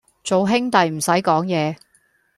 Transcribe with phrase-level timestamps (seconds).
[0.23, 1.75] 做兄弟唔使講嘢